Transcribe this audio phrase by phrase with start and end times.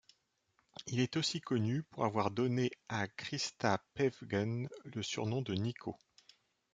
[0.87, 5.95] Il est aussi connu pour avoir donné à Christa Päffgen le surnom de Nico.